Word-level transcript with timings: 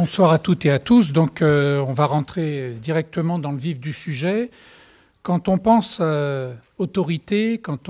Bonsoir 0.00 0.30
à 0.30 0.38
toutes 0.38 0.64
et 0.64 0.70
à 0.70 0.78
tous. 0.78 1.12
Euh, 1.42 1.80
on 1.80 1.92
va 1.92 2.06
rentrer 2.06 2.74
directement 2.80 3.40
dans 3.40 3.50
le 3.50 3.58
vif 3.58 3.80
du 3.80 3.92
sujet. 3.92 4.52
Quand 5.24 5.48
on 5.48 5.58
pense 5.58 5.98
euh, 6.00 6.54
autorité, 6.78 7.58
quand, 7.58 7.80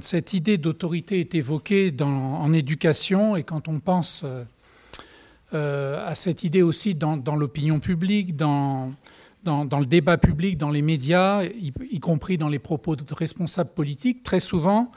cette 0.00 0.32
idée 0.32 0.58
d'autorité 0.58 1.18
est 1.18 1.34
évoquée 1.34 1.92
en 2.00 2.52
éducation 2.52 3.34
et 3.34 3.42
quand 3.42 3.66
on 3.66 3.80
pense 3.80 4.24
euh, 5.54 6.06
à 6.06 6.14
cette 6.14 6.44
idée 6.44 6.62
aussi 6.62 6.94
dans, 6.94 7.34
l'opinion 7.34 7.80
publique, 7.80 8.36
dans, 8.36 8.92
le 9.44 9.86
débat 9.86 10.18
public, 10.18 10.58
dans 10.58 10.70
les 10.70 10.82
médias, 10.82 11.42
y, 11.42 11.98
compris 11.98 12.38
dans 12.38 12.48
les 12.48 12.60
propos 12.60 12.94
de 12.94 13.02
responsables 13.12 13.70
politiques, 13.70 14.22
très 14.22 14.38
souvent, 14.38 14.92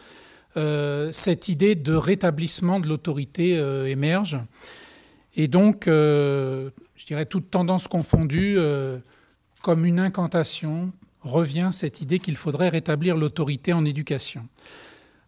cette 0.55 1.49
idée 1.49 1.73
de 1.73 1.95
rétablissement 1.95 2.79
de 2.79 2.87
l'autorité 2.87 3.55
émerge. 3.87 4.37
Et 5.39 5.47
donc, 5.47 5.87
euh, 5.87 6.69
je 6.97 7.05
dirais, 7.05 7.25
toute 7.25 7.49
tendance 7.49 7.87
confondue, 7.87 8.55
euh, 8.57 8.97
comme 9.61 9.85
une 9.85 10.01
incantation, 10.01 10.91
revient 11.21 11.69
cette 11.71 12.01
idée 12.01 12.19
qu'il 12.19 12.35
faudrait 12.35 12.67
rétablir 12.67 13.15
l'autorité 13.15 13.71
en 13.71 13.85
éducation. 13.85 14.45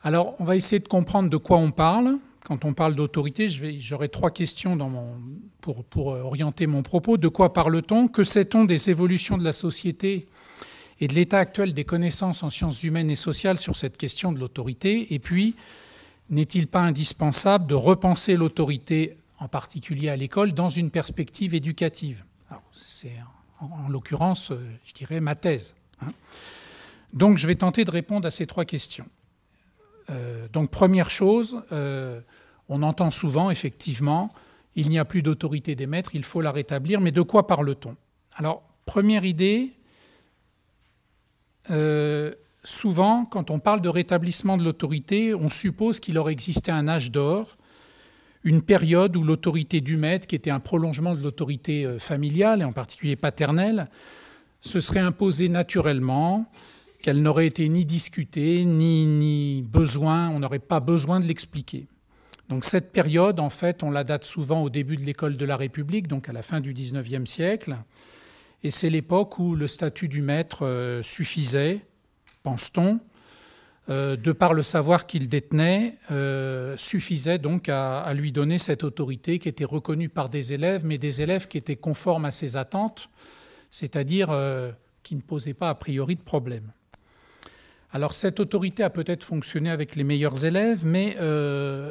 Alors, 0.03 0.35
on 0.39 0.43
va 0.43 0.57
essayer 0.57 0.79
de 0.79 0.87
comprendre 0.89 1.29
de 1.29 1.37
quoi 1.37 1.59
on 1.59 1.71
parle. 1.71 2.17
Quand 2.45 2.65
on 2.65 2.73
parle 2.73 2.93
d'autorité, 2.93 3.47
j'aurai 3.79 4.09
trois 4.09 4.31
questions 4.31 4.77
pour, 5.61 6.07
orienter 6.07 6.67
mon 6.67 6.83
propos. 6.83 7.15
De 7.15 7.29
quoi 7.29 7.53
parle-t-on? 7.53 8.09
Que 8.09 8.25
sait-on 8.25 8.65
des 8.65 8.89
évolutions 8.89 9.37
de 9.37 9.45
la 9.45 9.53
société 9.53 10.27
et 10.99 11.07
de 11.07 11.13
l'état 11.13 11.39
actuel 11.39 11.73
des 11.73 11.85
connaissances 11.85 12.43
en 12.43 12.49
sciences 12.49 12.83
humaines 12.83 13.09
et 13.09 13.15
sociales 13.15 13.57
sur 13.57 13.77
cette 13.77 13.95
question 13.95 14.33
de 14.33 14.39
l'autorité? 14.39 15.13
Et 15.13 15.19
puis, 15.19 15.55
n'est-il 16.29 16.67
pas 16.67 16.81
indispensable 16.81 17.65
de 17.65 17.75
repenser 17.75 18.35
l'autorité 18.35 19.15
en 19.41 19.47
particulier 19.47 20.09
à 20.09 20.15
l'école, 20.15 20.53
dans 20.53 20.69
une 20.69 20.91
perspective 20.91 21.55
éducative. 21.55 22.23
C'est 22.73 23.11
en, 23.59 23.85
en 23.85 23.89
l'occurrence, 23.89 24.51
euh, 24.51 24.59
je 24.85 24.93
dirais, 24.93 25.19
ma 25.19 25.33
thèse. 25.33 25.73
Hein. 26.01 26.13
Donc 27.11 27.37
je 27.37 27.47
vais 27.47 27.55
tenter 27.55 27.83
de 27.83 27.89
répondre 27.89 28.27
à 28.27 28.31
ces 28.31 28.45
trois 28.45 28.65
questions. 28.65 29.07
Euh, 30.11 30.47
donc 30.53 30.69
première 30.69 31.09
chose, 31.09 31.63
euh, 31.71 32.21
on 32.69 32.83
entend 32.83 33.09
souvent, 33.09 33.49
effectivement, 33.49 34.31
il 34.75 34.89
n'y 34.89 34.99
a 34.99 35.05
plus 35.05 35.23
d'autorité 35.23 35.73
des 35.73 35.87
maîtres, 35.87 36.11
il 36.13 36.23
faut 36.23 36.41
la 36.41 36.51
rétablir, 36.51 37.01
mais 37.01 37.11
de 37.11 37.23
quoi 37.23 37.47
parle-t-on? 37.47 37.97
Alors, 38.35 38.61
première 38.85 39.25
idée, 39.25 39.73
souvent, 42.63 43.25
quand 43.25 43.49
on 43.49 43.59
parle 43.59 43.81
de 43.81 43.89
rétablissement 43.89 44.57
de 44.57 44.63
l'autorité, 44.63 45.33
on 45.33 45.49
suppose 45.49 45.99
qu'il 45.99 46.17
aurait 46.19 46.31
existé 46.31 46.71
un 46.71 46.87
âge 46.87 47.11
d'or 47.11 47.57
une 48.43 48.61
période 48.61 49.15
où 49.15 49.23
l'autorité 49.23 49.81
du 49.81 49.97
maître, 49.97 50.27
qui 50.27 50.35
était 50.35 50.49
un 50.49 50.59
prolongement 50.59 51.13
de 51.15 51.21
l'autorité 51.21 51.85
euh, 51.85 51.99
familiale, 51.99 52.61
et 52.61 52.63
en 52.63 52.73
particulier 52.73 53.15
paternelle, 53.15 53.89
se 54.61 54.79
serait 54.79 54.99
imposée 54.99 55.49
naturellement, 55.49 56.45
qu'elle 57.01 57.21
n'aurait 57.21 57.47
été 57.47 57.67
ni 57.67 57.85
discutée, 57.85 58.63
ni, 58.63 59.05
ni 59.05 59.63
besoin, 59.63 60.29
on 60.29 60.39
n'aurait 60.39 60.59
pas 60.59 60.79
besoin 60.79 61.19
de 61.19 61.25
l'expliquer. 61.25 61.87
Donc 62.49 62.63
cette 62.63 62.91
période, 62.91 63.39
en 63.39 63.49
fait, 63.49 63.81
on 63.81 63.89
la 63.89 64.03
date 64.03 64.23
souvent 64.23 64.61
au 64.61 64.69
début 64.69 64.97
de 64.97 65.01
l'école 65.01 65.37
de 65.37 65.45
la 65.45 65.55
République, 65.55 66.07
donc 66.07 66.29
à 66.29 66.33
la 66.33 66.41
fin 66.41 66.59
du 66.59 66.73
XIXe 66.73 67.29
siècle, 67.29 67.77
et 68.63 68.69
c'est 68.69 68.89
l'époque 68.89 69.39
où 69.39 69.55
le 69.55 69.67
statut 69.67 70.07
du 70.07 70.21
maître 70.21 70.65
euh, 70.65 71.01
suffisait, 71.01 71.81
pense-t-on, 72.43 72.99
euh, 73.91 74.15
de 74.15 74.31
par 74.31 74.53
le 74.53 74.63
savoir 74.63 75.05
qu'il 75.05 75.27
détenait, 75.27 75.97
euh, 76.11 76.77
suffisait 76.77 77.39
donc 77.39 77.67
à, 77.67 78.09
lui 78.13 78.31
donner 78.31 78.57
cette 78.57 78.85
autorité 78.85 79.37
qui 79.37 79.49
était 79.49 79.65
reconnue 79.65 80.07
par 80.07 80.29
des 80.29 80.53
élèves, 80.53 80.85
mais 80.85 80.97
des 80.97 81.21
élèves 81.21 81.49
qui 81.49 81.57
étaient 81.57 81.75
conformes 81.75 82.23
à 82.23 82.31
ses 82.31 82.55
attentes, 82.55 83.09
c'est-à-dire 83.69 84.29
euh, 84.31 84.71
qui 85.03 85.15
ne 85.15 85.19
posaient 85.19 85.53
pas 85.53 85.69
a 85.69 85.75
priori 85.75 86.15
de 86.15 86.21
problème. 86.21 86.71
Alors 87.91 88.13
cette 88.13 88.39
autorité 88.39 88.81
a 88.81 88.89
peut-être 88.89 89.25
fonctionné 89.25 89.69
avec 89.69 89.97
les 89.97 90.05
meilleurs 90.05 90.45
élèves, 90.45 90.85
mais 90.85 91.17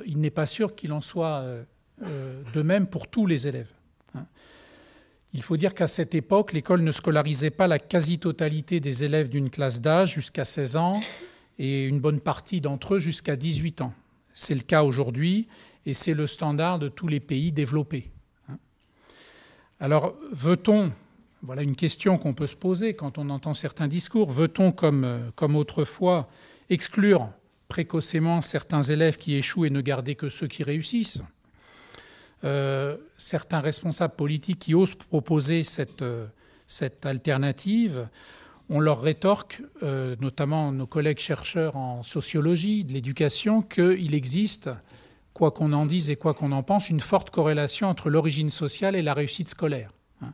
il 0.07 0.21
n'est 0.21 0.31
pas 0.31 0.47
sûr 0.47 0.75
qu'il 0.75 0.95
en 0.95 1.03
soit 1.03 1.45
de 2.01 2.63
même 2.63 2.87
pour 2.87 3.09
tous 3.09 3.27
les 3.27 3.47
élèves. 3.47 3.71
Hein. 4.15 4.25
Il 5.35 5.43
faut 5.43 5.59
dire 5.59 5.75
qu'à 5.75 5.87
cette 5.87 6.15
époque, 6.15 6.55
l'école 6.55 6.81
ne 6.81 6.91
scolarisait 6.91 7.51
pas 7.51 7.67
la 7.67 7.79
quasi-totalité 7.79 8.81
des 8.81 9.05
élèves 9.05 9.29
d'une 9.29 9.51
classe 9.51 9.83
d'âge 9.83 10.15
jusqu'à 10.15 10.47
16 10.47 10.77
ans, 10.79 11.03
et 11.61 11.85
une 11.85 12.01
bonne 12.01 12.21
partie 12.21 12.63
d'entre 12.63 12.95
eux 12.95 12.99
jusqu'à 12.99 13.37
18 13.37 13.83
ans. 13.83 13.93
C'est 14.33 14.55
le 14.55 14.63
cas 14.63 14.83
aujourd'hui 14.83 15.47
et 15.85 15.93
c'est 15.93 16.15
le 16.15 16.27
standard 16.27 16.79
de 16.79 16.89
tous 16.89 17.07
les 17.07 17.21
pays 17.21 17.53
développés. 17.53 18.11
Alors, 19.79 20.15
veut-on, 20.33 20.91
voilà 21.43 21.61
une 21.61 21.77
question 21.77 22.17
qu'on 22.17 22.33
peut 22.33 22.47
se 22.47 22.57
poser 22.57 22.95
quand 22.95 23.19
on 23.19 23.29
entend 23.29 23.53
certains 23.53 23.89
discours, 23.89 24.31
veut-on, 24.31 24.73
comme, 24.73 25.31
comme 25.37 25.55
autrefois, 25.55 26.31
exclure 26.71 27.29
précocement 27.69 28.41
certains 28.41 28.83
élèves 28.83 29.19
qui 29.19 29.37
échouent 29.37 29.67
et 29.67 29.71
ne 29.71 29.83
garder 29.83 30.15
que 30.15 30.31
ceux 30.31 30.49
qui 30.49 30.63
réussissent 30.63 31.23
euh, 32.45 32.97
Certains 33.19 33.61
responsables 33.61 34.17
politiques 34.17 34.61
qui 34.61 34.75
osent 34.75 34.95
proposer 34.95 35.63
cette, 35.63 36.05
cette 36.67 37.05
alternative 37.05 38.09
on 38.71 38.79
leur 38.79 39.03
rétorque, 39.03 39.63
euh, 39.83 40.15
notamment 40.21 40.73
nos 40.73 40.87
collègues 40.87 41.19
chercheurs 41.19 41.77
en 41.77 42.05
sociologie 42.05 42.85
de 42.85 42.93
l'éducation, 42.93 43.63
qu'il 43.63 44.15
existe, 44.15 44.71
quoi 45.35 45.51
qu'on 45.51 45.73
en 45.73 45.87
dise 45.87 46.09
et 46.09 46.17
quoi 46.17 46.35
qu'on 46.35 46.53
en 46.53 46.63
pense, 46.63 46.89
une 46.89 47.01
forte 47.01 47.31
corrélation 47.31 47.89
entre 47.89 48.09
l'origine 48.11 48.49
sociale 48.49 48.95
et 48.95 49.03
la 49.03 49.13
réussite 49.13 49.49
scolaire. 49.49 49.91
Hein. 50.23 50.33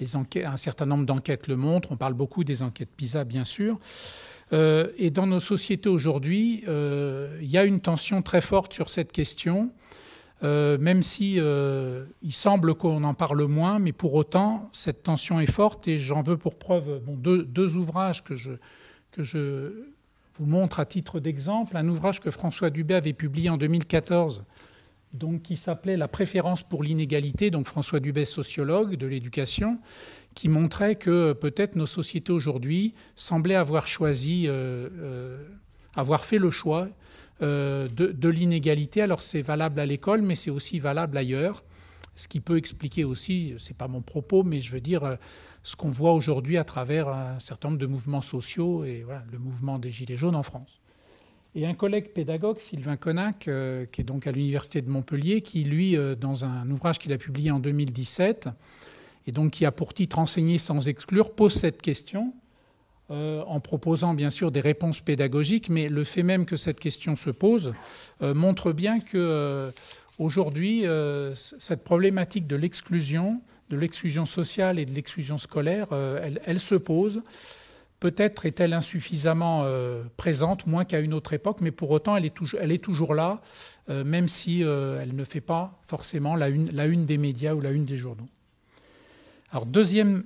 Les 0.00 0.16
enquêtes, 0.16 0.46
un 0.46 0.56
certain 0.56 0.86
nombre 0.86 1.04
d'enquêtes 1.04 1.46
le 1.46 1.56
montrent, 1.56 1.92
on 1.92 1.96
parle 1.96 2.14
beaucoup 2.14 2.42
des 2.42 2.62
enquêtes 2.62 2.90
PISA, 2.96 3.24
bien 3.24 3.44
sûr. 3.44 3.78
Euh, 4.52 4.88
et 4.96 5.10
dans 5.10 5.26
nos 5.26 5.40
sociétés 5.40 5.88
aujourd'hui, 5.88 6.64
euh, 6.66 7.38
il 7.42 7.50
y 7.50 7.58
a 7.58 7.64
une 7.64 7.80
tension 7.80 8.22
très 8.22 8.40
forte 8.40 8.72
sur 8.72 8.88
cette 8.88 9.12
question. 9.12 9.72
Euh, 10.44 10.76
même 10.78 11.02
si 11.02 11.36
euh, 11.38 12.04
il 12.22 12.32
semble 12.32 12.74
qu'on 12.74 13.02
en 13.04 13.14
parle 13.14 13.44
moins, 13.44 13.78
mais 13.78 13.92
pour 13.92 14.12
autant, 14.12 14.68
cette 14.72 15.02
tension 15.02 15.40
est 15.40 15.50
forte 15.50 15.88
et 15.88 15.96
j'en 15.96 16.22
veux 16.22 16.36
pour 16.36 16.58
preuve 16.58 17.00
deux, 17.06 17.76
ouvrages 17.76 18.22
que 18.22 18.34
je, 18.36 19.72
vous 20.38 20.46
montre 20.46 20.80
à 20.80 20.84
titre 20.84 21.18
d'exemple. 21.18 21.76
Un 21.78 21.88
ouvrage 21.88 22.20
que 22.20 22.30
François 22.30 22.68
Dubé 22.68 22.94
avait 22.94 23.14
publié 23.14 23.48
en 23.48 23.56
2014, 23.56 24.44
donc, 25.14 25.42
qui 25.42 25.56
s'appelait 25.56 25.96
La 25.96 26.08
préférence 26.08 26.62
pour 26.62 26.82
l'inégalité, 26.82 27.50
donc 27.50 27.66
François 27.66 28.00
Dubé, 28.00 28.26
sociologue 28.26 28.96
de 28.96 29.06
l'éducation, 29.06 29.78
qui 30.34 30.48
montrait 30.48 30.96
que 30.96 31.32
peut-être 31.32 31.76
nos 31.76 31.86
sociétés 31.86 32.32
aujourd'hui 32.32 32.92
semblaient 33.16 33.54
avoir 33.54 33.86
choisi, 33.86 34.44
euh, 34.46 34.88
euh 34.98 35.38
avoir 35.96 36.24
fait 36.24 36.38
le 36.38 36.50
choix 36.50 36.82
euh, 36.82 37.03
de, 37.40 37.88
de 37.88 38.28
l'inégalité. 38.28 39.02
Alors 39.02 39.22
c'est 39.22 39.42
valable 39.42 39.80
à 39.80 39.86
l'école, 39.86 40.22
mais 40.22 40.34
c'est 40.34 40.50
aussi 40.50 40.78
valable 40.78 41.16
ailleurs. 41.18 41.64
Ce 42.16 42.28
qui 42.28 42.40
peut 42.40 42.56
expliquer 42.56 43.04
aussi, 43.04 43.54
c'est 43.58 43.76
pas 43.76 43.88
mon 43.88 44.00
propos, 44.00 44.44
mais 44.44 44.60
je 44.60 44.70
veux 44.70 44.80
dire 44.80 45.02
euh, 45.04 45.16
ce 45.62 45.74
qu'on 45.74 45.90
voit 45.90 46.12
aujourd'hui 46.12 46.56
à 46.58 46.64
travers 46.64 47.08
un 47.08 47.38
certain 47.40 47.68
nombre 47.68 47.80
de 47.80 47.86
mouvements 47.86 48.22
sociaux 48.22 48.84
et 48.84 49.04
le 49.32 49.38
mouvement 49.38 49.78
des 49.78 49.90
Gilets 49.90 50.16
jaunes 50.16 50.36
en 50.36 50.44
France. 50.44 50.80
Et 51.56 51.66
un 51.66 51.74
collègue 51.74 52.12
pédagogue, 52.12 52.58
Sylvain 52.58 52.96
Connac, 52.96 53.48
euh, 53.48 53.86
qui 53.86 54.00
est 54.00 54.04
donc 54.04 54.26
à 54.26 54.32
l'Université 54.32 54.82
de 54.82 54.90
Montpellier, 54.90 55.40
qui, 55.40 55.64
lui, 55.64 55.96
euh, 55.96 56.14
dans 56.14 56.44
un 56.44 56.68
ouvrage 56.70 56.98
qu'il 56.98 57.12
a 57.12 57.18
publié 57.18 57.50
en 57.50 57.58
2017, 57.58 58.48
et 59.26 59.32
donc 59.32 59.52
qui 59.52 59.64
a 59.64 59.72
pour 59.72 59.94
titre 59.94 60.18
Enseigner 60.18 60.58
sans 60.58 60.88
exclure, 60.88 61.32
pose 61.32 61.54
cette 61.54 61.82
question 61.82 62.32
euh, 63.10 63.42
en 63.46 63.60
proposant 63.60 64.14
bien 64.14 64.30
sûr 64.30 64.50
des 64.50 64.62
réponses 64.62 65.02
pédagogiques, 65.02 65.68
mais 65.68 65.90
le 65.90 66.04
fait 66.04 66.22
même 66.22 66.46
que 66.46 66.56
cette 66.56 66.80
question 66.80 67.16
se 67.16 67.28
pose 67.28 67.74
euh, 68.22 68.32
montre 68.32 68.72
bien 68.72 68.98
que 68.98 69.18
euh, 69.18 69.70
aujourd'hui, 70.18 70.84
cette 71.34 71.84
problématique 71.84 72.46
de 72.46 72.56
l'exclusion, 72.56 73.42
de 73.68 73.76
l'exclusion 73.76 74.24
sociale 74.24 74.78
et 74.78 74.86
de 74.86 74.92
l'exclusion 74.92 75.36
scolaire, 75.36 75.88
elle, 76.46 76.60
se 76.60 76.76
pose. 76.76 77.20
Peut-être 78.00 78.46
est-elle 78.46 78.72
insuffisamment 78.72 79.66
présente, 80.16 80.66
moins 80.66 80.84
qu'à 80.84 81.00
une 81.00 81.12
autre 81.14 81.32
époque, 81.32 81.58
mais 81.60 81.72
pour 81.72 81.90
autant, 81.90 82.16
elle 82.16 82.24
est, 82.24 82.78
toujours, 82.78 83.14
là, 83.14 83.40
même 83.88 84.28
si 84.28 84.60
elle 84.60 85.16
ne 85.16 85.24
fait 85.24 85.40
pas 85.40 85.80
forcément 85.82 86.36
la 86.36 86.48
une 86.48 87.06
des 87.06 87.18
médias 87.18 87.54
ou 87.54 87.60
la 87.60 87.72
une 87.72 87.84
des 87.84 87.98
journaux. 87.98 88.28
Alors 89.54 89.66
deuxième, 89.66 90.24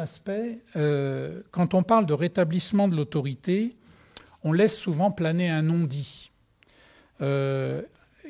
aspect, 0.00 0.58
euh, 0.74 1.42
quand 1.52 1.74
on 1.74 1.84
parle 1.84 2.06
de 2.06 2.12
rétablissement 2.12 2.88
de 2.88 2.96
l'autorité, 2.96 3.76
on 4.42 4.52
laisse 4.52 4.76
souvent 4.76 5.12
planer 5.12 5.48
un 5.48 5.62
non-dit. 5.62 6.32
Euh, 7.20 7.82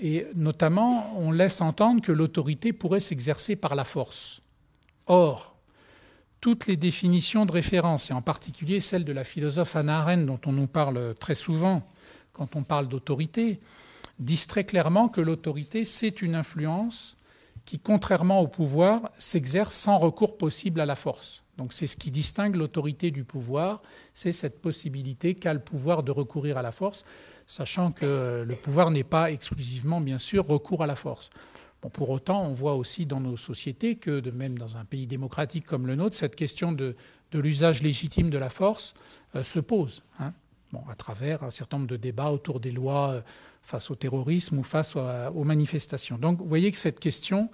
et 0.03 0.27
notamment, 0.35 1.15
on 1.17 1.33
laisse 1.33 1.63
entendre 1.63 2.03
que 2.03 2.13
l'autorité 2.13 2.75
pourrait 2.75 3.01
s'exercer 3.01 3.57
par 3.57 3.75
la 3.75 3.85
force. 3.85 4.43
Or, 5.07 5.57
toutes 6.43 6.67
les 6.67 6.77
définitions 6.77 7.47
de 7.47 7.53
référence, 7.53 8.11
et 8.11 8.13
en 8.13 8.21
particulier 8.21 8.81
celle 8.81 9.07
de 9.07 9.13
la 9.15 9.25
philosophe 9.25 9.77
Anna 9.77 10.01
Arendt, 10.01 10.27
dont 10.27 10.41
on 10.45 10.53
nous 10.53 10.67
parle 10.67 11.15
très 11.15 11.35
souvent 11.35 11.89
quand 12.35 12.55
on 12.55 12.65
parle 12.65 12.89
d'autorité, 12.89 13.61
disent 14.19 14.47
très 14.47 14.65
clairement 14.65 15.09
que 15.09 15.23
l'autorité, 15.23 15.87
c'est 15.87 16.21
une 16.21 16.35
influence 16.35 17.17
qui, 17.65 17.79
contrairement 17.79 18.41
au 18.41 18.49
pouvoir, 18.49 19.11
s'exerce 19.19 19.75
sans 19.75 19.99
recours 19.99 20.37
possible 20.37 20.81
à 20.81 20.87
la 20.87 20.95
force. 20.95 21.43
Donc 21.57 21.73
c'est 21.73 21.87
ce 21.87 21.97
qui 21.97 22.11
distingue 22.11 22.57
l'autorité 22.57 23.11
du 23.11 23.25
pouvoir, 23.25 23.83
c'est 24.13 24.33
cette 24.33 24.61
possibilité 24.61 25.35
qu'a 25.35 25.55
le 25.55 25.61
pouvoir 25.61 26.03
de 26.03 26.11
recourir 26.11 26.59
à 26.59 26.63
la 26.63 26.73
force, 26.73 27.05
sachant 27.47 27.93
que 27.93 28.45
le 28.47 28.57
pouvoir 28.57 28.91
n'est 28.91 29.05
pas 29.05 29.31
exclusivement, 29.31 30.01
bien 30.01 30.19
sûr, 30.19 30.47
recours 30.47 30.83
à 30.83 30.87
la 30.87 30.97
force. 30.97 31.31
Pour 31.93 32.11
autant, 32.11 32.43
on 32.43 32.53
voit 32.53 32.75
aussi 32.75 33.05
dans 33.05 33.21
nos 33.21 33.37
sociétés 33.37 33.97
que, 33.97 34.21
de 34.21 34.31
même 34.31 34.59
dans 34.59 34.79
un 34.79 34.85
pays 34.85 35.07
démocratique 35.07 35.67
comme 35.67 35.87
le 35.87 35.95
nôtre, 35.95 36.17
cette 36.17 36.35
question 36.35 36.73
de, 36.73 36.97
l'usage 37.33 37.83
légitime 37.83 38.31
de 38.31 38.39
la 38.39 38.49
force 38.49 38.95
euh, 39.35 39.43
se 39.43 39.59
pose, 39.59 40.05
hein. 40.21 40.33
à 40.89 40.95
travers 40.95 41.43
un 41.43 41.51
certain 41.51 41.79
nombre 41.79 41.91
de 41.91 41.97
débats 41.97 42.31
autour 42.31 42.61
des 42.61 42.71
lois 42.71 43.11
euh, 43.11 43.21
face 43.65 43.91
au 43.91 43.95
terrorisme 43.97 44.59
ou 44.59 44.63
face 44.63 44.95
aux 44.97 45.45
manifestations. 45.45 46.19
Donc 46.19 46.39
vous 46.39 46.47
voyez 46.47 46.71
que 46.71 46.79
cette 46.79 47.01
question, 47.01 47.49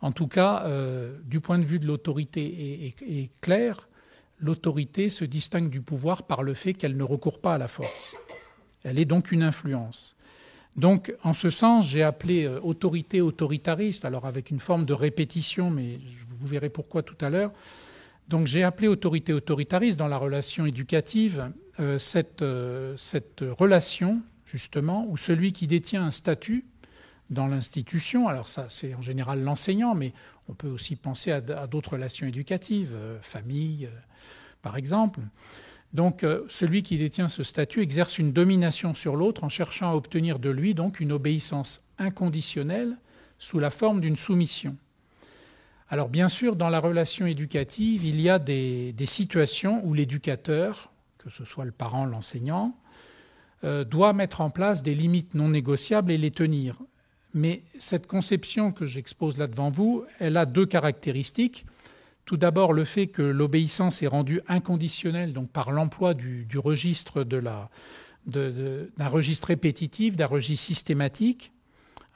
en 0.00 0.10
tout 0.10 0.26
cas, 0.26 0.64
euh, 0.66 1.16
du 1.24 1.40
point 1.40 1.58
de 1.58 1.64
vue 1.64 1.78
de 1.78 1.86
l'autorité, 1.86 2.94
est, 3.06 3.30
claire. 3.40 3.88
L'autorité 4.40 5.08
se 5.08 5.24
distingue 5.24 5.70
du 5.70 5.80
pouvoir 5.80 6.24
par 6.24 6.42
le 6.42 6.54
fait 6.54 6.74
qu'elle 6.74 6.96
ne 6.96 7.04
recourt 7.04 7.40
pas 7.40 7.54
à 7.54 7.58
la 7.58 7.68
force. 7.68 8.14
Elle 8.82 8.98
est 8.98 9.04
donc 9.04 9.30
une 9.30 9.44
influence. 9.44 10.16
Donc, 10.74 11.14
en 11.22 11.34
ce 11.34 11.50
sens, 11.50 11.86
j'ai 11.86 12.02
appelé 12.02 12.44
euh, 12.44 12.58
autorité 12.62 13.20
autoritariste, 13.20 14.06
alors 14.06 14.26
avec 14.26 14.50
une 14.50 14.58
forme 14.58 14.86
de 14.86 14.94
répétition, 14.94 15.70
mais 15.70 15.98
vous 16.40 16.46
verrez 16.46 16.70
pourquoi 16.70 17.02
tout 17.02 17.18
à 17.20 17.28
l'heure. 17.28 17.52
Donc, 18.28 18.46
j'ai 18.46 18.64
appelé 18.64 18.88
autorité 18.88 19.34
autoritariste 19.34 19.98
dans 19.98 20.08
la 20.08 20.16
relation 20.16 20.64
éducative 20.64 21.52
euh, 21.78 21.98
cette, 21.98 22.42
cette 22.96 23.44
relation 23.58 24.22
justement, 24.52 25.06
où 25.08 25.16
celui 25.16 25.52
qui 25.52 25.66
détient 25.66 26.04
un 26.04 26.10
statut 26.10 26.66
dans 27.30 27.46
l'institution, 27.46 28.28
alors 28.28 28.48
ça 28.48 28.66
c'est 28.68 28.94
en 28.94 29.00
général 29.00 29.42
l'enseignant, 29.42 29.94
mais 29.94 30.12
on 30.48 30.52
peut 30.52 30.68
aussi 30.68 30.94
penser 30.96 31.32
à, 31.32 31.40
d'autres 31.40 31.92
relations 31.92 32.26
éducatives, 32.26 32.92
euh, 32.92 33.18
famille 33.22 33.86
euh, 33.86 33.98
par 34.60 34.76
exemple. 34.76 35.20
Donc 35.94 36.22
euh, 36.22 36.44
celui 36.50 36.82
qui 36.82 36.98
détient 36.98 37.28
ce 37.28 37.42
statut 37.42 37.80
exerce 37.80 38.18
une 38.18 38.32
domination 38.32 38.92
sur 38.92 39.16
l'autre 39.16 39.42
en 39.44 39.48
cherchant 39.48 39.90
à 39.90 39.94
obtenir 39.94 40.38
de 40.38 40.50
lui 40.50 40.74
donc 40.74 41.00
une 41.00 41.12
obéissance 41.12 41.86
inconditionnelle 41.96 42.98
sous 43.38 43.58
la 43.58 43.70
forme 43.70 44.02
d'une 44.02 44.16
soumission. 44.16 44.76
Alors 45.88 46.10
bien 46.10 46.28
sûr, 46.28 46.56
dans 46.56 46.68
la 46.68 46.80
relation 46.80 47.24
éducative, 47.24 48.04
il 48.04 48.20
y 48.20 48.28
a 48.28 48.38
des 48.38 48.94
situations 49.06 49.82
où 49.84 49.94
l'éducateur, 49.94 50.90
que 51.18 51.30
ce 51.30 51.44
soit 51.44 51.66
le 51.66 51.72
parent, 51.72 52.06
l'enseignant, 52.06 52.74
euh, 53.64 53.84
doit 53.84 54.12
mettre 54.12 54.40
en 54.40 54.50
place 54.50 54.82
des 54.82 54.94
limites 54.94 55.34
non 55.34 55.48
négociables 55.48 56.10
et 56.10 56.18
les 56.18 56.32
tenir. 56.32 56.78
Mais 57.32 57.62
cette 57.78 58.06
conception 58.06 58.72
que 58.72 58.86
j'expose 58.86 59.38
là 59.38 59.46
devant 59.46 59.70
vous, 59.70 60.04
elle 60.18 60.36
a 60.36 60.46
deux 60.46 60.66
caractéristiques. 60.66 61.64
Tout 62.24 62.36
d'abord, 62.36 62.72
le 62.72 62.84
fait 62.84 63.06
que 63.06 63.22
l'obéissance 63.22 64.02
est 64.02 64.06
rendue 64.08 64.40
inconditionnelle 64.48 65.32
donc 65.32 65.50
par 65.50 65.70
l'emploi 65.70 66.14
du, 66.14 66.46
registre 66.56 67.24
de 67.24 67.36
la, 67.36 67.70
d'un 68.26 69.06
registre 69.06 69.48
répétitif, 69.48 70.16
d'un 70.16 70.26
registre 70.26 70.66
systématique. 70.66 71.52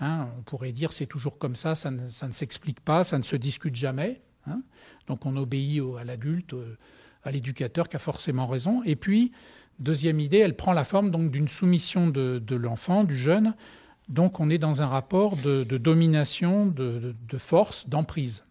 Hein, 0.00 0.28
on 0.38 0.42
pourrait 0.42 0.72
dire 0.72 0.92
c'est 0.92 1.06
toujours 1.06 1.38
comme 1.38 1.56
ça, 1.56 1.74
ça 1.74 1.90
ne, 1.90 2.08
s'explique 2.08 2.80
pas, 2.80 3.04
ça 3.04 3.18
ne 3.18 3.22
se 3.22 3.36
discute 3.36 3.74
jamais. 3.74 4.20
Hein. 4.48 4.62
donc 5.08 5.26
on 5.26 5.36
obéit 5.36 5.82
à 5.98 6.04
l'adulte, 6.04 6.54
à 7.24 7.30
l'éducateur 7.30 7.88
qui 7.88 7.96
a 7.96 7.98
forcément 7.98 8.46
raison. 8.46 8.82
Et 8.84 8.96
puis, 8.96 9.32
Deuxième 9.78 10.20
idée, 10.20 10.38
elle 10.38 10.56
prend 10.56 10.72
la 10.72 10.84
forme 10.84 11.10
donc 11.10 11.30
d'une 11.30 11.48
soumission 11.48 12.08
de, 12.08 12.54
l'enfant, 12.54 13.04
du 13.04 13.16
jeune. 13.16 13.54
Donc 14.08 14.40
on 14.40 14.48
est 14.48 14.58
dans 14.58 14.82
un 14.82 14.86
rapport 14.86 15.36
de, 15.36 15.64
domination, 15.64 16.66
de, 16.66 17.14
force, 17.38 17.88
d'emprise. 17.88 18.44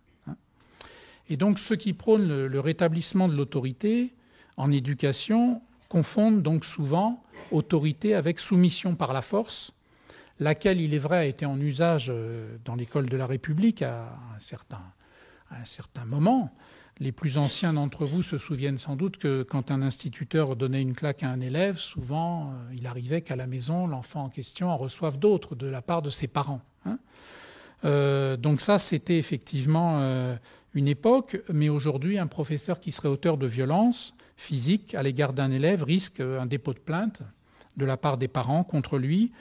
Et 1.29 1.37
donc 1.37 1.57
ceux 1.57 1.75
qui 1.75 1.93
prônent 1.93 2.27
le, 2.27 2.59
rétablissement 2.59 3.27
de 3.27 3.35
l'autorité 3.35 4.13
en 4.57 4.71
éducation 4.71 5.61
confondent 5.89 6.43
donc 6.43 6.65
souvent 6.65 7.23
autorité 7.51 8.13
avec 8.15 8.39
soumission 8.39 8.95
par 8.95 9.13
la 9.13 9.21
force, 9.21 9.71
laquelle, 10.39 10.81
il 10.81 10.93
est 10.93 10.99
vrai, 10.99 11.17
a 11.17 11.25
été 11.25 11.45
en 11.45 11.59
usage 11.59 12.07
euh, 12.09 12.57
dans 12.65 12.75
l'école 12.75 13.07
de 13.07 13.17
la 13.17 13.27
République 13.27 13.81
à 13.81 14.17
un 14.35 14.39
certain 14.39 16.05
moment. 16.05 16.51
Les 16.99 17.11
plus 17.11 17.37
anciens 17.37 17.73
d'entre 17.73 18.05
vous 18.05 18.23
se 18.23 18.37
souviennent 18.37 18.77
sans 18.77 18.95
doute 18.95 19.17
que 19.17 19.43
quand 19.43 19.69
un 19.69 19.81
instituteur 19.81 20.55
donnait 20.55 20.81
une 20.81 20.93
claque 20.93 21.23
à 21.23 21.29
un 21.29 21.41
élève, 21.41 21.77
souvent 21.77 22.51
euh, 22.51 22.73
il 22.73 22.87
arrivait 22.87 23.21
qu'à 23.21 23.35
la 23.35 23.47
maison, 23.47 23.85
l'enfant 23.85 24.23
en 24.23 24.29
question 24.29 24.69
en 24.69 24.77
reçoive 24.77 25.19
d'autres 25.19 25.55
de 25.55 25.67
la 25.67 25.81
part 25.81 26.01
de 26.01 26.09
ses 26.09 26.27
parents. 26.27 26.61
Hein. 26.85 26.97
Euh, 27.83 28.37
donc 28.37 28.61
ça, 28.61 28.79
c'était 28.79 29.17
effectivement 29.17 29.99
euh, 29.99 30.37
une 30.73 30.87
époque, 30.87 31.41
mais 31.51 31.67
aujourd'hui, 31.67 32.17
un 32.17 32.27
professeur 32.27 32.79
qui 32.79 32.93
serait 32.93 33.09
auteur 33.09 33.37
de 33.37 33.45
violence 33.45 34.13
physique 34.37 34.95
à 34.95 35.03
l'égard 35.03 35.33
d'un 35.33 35.51
élève 35.51 35.83
risque 35.83 36.21
un 36.21 36.45
dépôt 36.45 36.73
de 36.73 36.79
plainte 36.79 37.23
de 37.75 37.83
la 37.83 37.97
part 37.97 38.17
des 38.17 38.29
parents 38.29 38.63
contre 38.63 38.97
lui. 38.97 39.33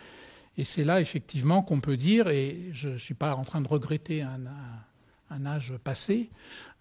Et 0.59 0.65
c'est 0.65 0.85
là, 0.85 1.01
effectivement, 1.01 1.63
qu'on 1.63 1.81
peut 1.81 1.97
dire, 1.97 2.29
et 2.29 2.71
je 2.73 2.91
ne 2.91 2.99
suis 2.99 3.15
pas 3.15 3.37
en 3.37 3.45
train 3.45 3.61
de 3.61 3.69
regretter 3.69 4.23
un, 4.23 4.41
un 4.47 4.94
âge 5.31 5.75
passé, 5.83 6.31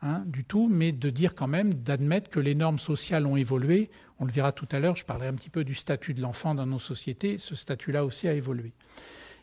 Hein, 0.05 0.23
du 0.25 0.43
tout, 0.43 0.67
mais 0.69 0.91
de 0.91 1.09
dire 1.09 1.33
quand 1.33 1.47
même, 1.47 1.73
d'admettre 1.73 2.29
que 2.29 2.41
les 2.41 2.55
normes 2.55 2.77
sociales 2.77 3.25
ont 3.25 3.37
évolué. 3.37 3.89
On 4.19 4.25
le 4.25 4.33
verra 4.33 4.51
tout 4.51 4.67
à 4.73 4.79
l'heure, 4.79 4.97
je 4.97 5.05
parlerai 5.05 5.29
un 5.29 5.33
petit 5.33 5.49
peu 5.49 5.63
du 5.63 5.75
statut 5.75 6.13
de 6.13 6.21
l'enfant 6.21 6.53
dans 6.53 6.65
nos 6.65 6.79
sociétés. 6.79 7.37
Ce 7.37 7.55
statut-là 7.55 8.03
aussi 8.03 8.27
a 8.27 8.33
évolué. 8.33 8.73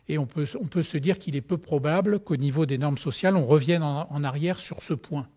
Et 0.07 0.19
on 0.19 0.27
peut, 0.27 0.45
on 0.59 0.67
peut 0.67 0.83
se 0.83 0.99
dire 0.99 1.17
qu'il 1.17 1.35
est 1.35 1.41
peu 1.41 1.57
probable 1.57 2.19
qu'au 2.19 2.35
niveau 2.35 2.67
des 2.67 2.77
normes 2.77 2.99
sociales, 2.99 3.37
on 3.37 3.45
revienne 3.47 3.81
en, 3.81 4.23
arrière 4.23 4.59
sur 4.59 4.83
ce 4.83 4.93
point. 4.93 5.27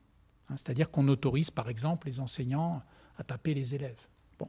Hein, 0.50 0.56
c'est-à-dire 0.58 0.90
qu'on 0.90 1.08
autorise, 1.08 1.50
par 1.50 1.70
exemple, 1.70 2.06
les 2.08 2.20
enseignants 2.20 2.82
à 3.16 3.24
taper 3.24 3.54
les 3.54 3.74
élèves. 3.74 4.00
Bon. 4.38 4.48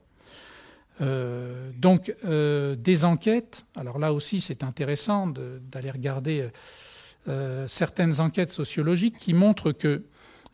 Euh, 1.00 1.72
donc, 1.78 2.14
euh, 2.26 2.76
des 2.76 3.06
enquêtes, 3.06 3.66
alors 3.78 3.98
là 3.98 4.12
aussi, 4.12 4.42
c'est 4.42 4.62
intéressant 4.62 5.28
d'aller 5.28 5.92
regarder 5.92 6.42
euh, 6.42 6.50
certaines 7.68 8.20
enquêtes 8.20 8.52
sociologiques 8.52 9.18
qui 9.18 9.34
montrent 9.34 9.72
que 9.72 10.04